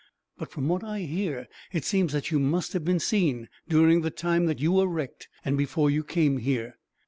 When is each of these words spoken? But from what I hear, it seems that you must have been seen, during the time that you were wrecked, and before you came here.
But 0.35 0.49
from 0.49 0.67
what 0.67 0.83
I 0.83 1.01
hear, 1.01 1.47
it 1.71 1.85
seems 1.85 2.11
that 2.11 2.31
you 2.31 2.39
must 2.39 2.73
have 2.73 2.83
been 2.83 2.97
seen, 2.99 3.49
during 3.69 4.01
the 4.01 4.09
time 4.09 4.47
that 4.47 4.59
you 4.59 4.71
were 4.71 4.87
wrecked, 4.87 5.29
and 5.45 5.55
before 5.55 5.91
you 5.91 6.03
came 6.03 6.37
here. 6.39 6.79